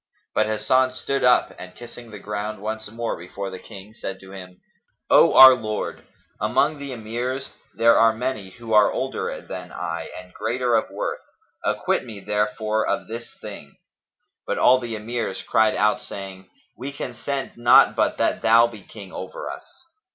But 0.33 0.47
Hasan 0.47 0.93
stood 0.93 1.23
up 1.23 1.53
and, 1.59 1.75
kissing 1.75 2.09
the 2.09 2.17
ground 2.17 2.59
once 2.59 2.89
more 2.89 3.15
before 3.15 3.51
the 3.51 3.59
King, 3.59 3.93
said 3.93 4.19
to 4.21 4.31
him, 4.31 4.59
"O 5.11 5.35
our 5.35 5.53
lord 5.53 5.97
the 5.97 6.01
King, 6.01 6.11
among 6.39 6.79
the 6.79 6.91
Emirs 6.91 7.51
there 7.75 7.93
be 8.11 8.17
many 8.17 8.49
who 8.49 8.73
are 8.73 8.91
older 8.91 9.39
than 9.41 9.71
I 9.71 10.09
and 10.19 10.33
greater 10.33 10.73
of 10.75 10.89
worth; 10.89 11.21
acquit 11.63 12.03
me 12.03 12.19
therefore 12.19 12.87
of 12.87 13.07
this 13.07 13.31
thing." 13.39 13.75
But 14.47 14.57
all 14.57 14.79
the 14.79 14.95
Emirs 14.95 15.43
cried 15.43 15.75
out 15.75 16.01
saying, 16.01 16.49
"We 16.75 16.91
consent 16.93 17.55
not 17.55 17.95
but 17.95 18.17
that 18.17 18.41
thou 18.41 18.65
be 18.65 18.81
King 18.81 19.13
over 19.13 19.51
us." 19.51 19.85